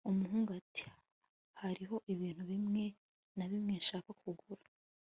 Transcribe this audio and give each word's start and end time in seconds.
umuhungu 0.09 0.49
ati 0.59 0.85
hariho 1.61 1.95
ibintu 2.13 2.41
bimwe 2.51 2.83
na 3.37 3.45
bimwe 3.51 3.73
nshaka 3.81 4.09
kugura 4.21 4.65